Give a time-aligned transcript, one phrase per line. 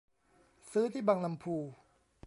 [0.71, 1.55] ซื้อที่บางลำภู